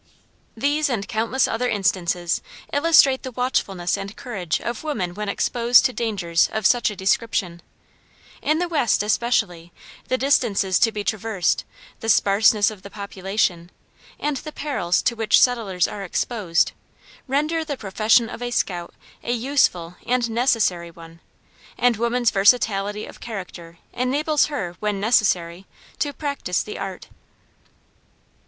[0.57, 2.41] These and countless other instances
[2.73, 7.61] illustrate the watchfulness and courage of woman when exposed to dangers of such a description.
[8.41, 9.71] In the west especially,
[10.07, 11.65] the distances to be traversed,
[11.99, 13.69] the sparseness of the population,
[14.19, 16.71] and the perils to which settlers are exposed,
[17.27, 21.19] render the profession of a scout a useful and necessary one,
[21.77, 25.67] and woman's versatility of character enables her, when necessary,
[25.99, 27.07] to practice the art.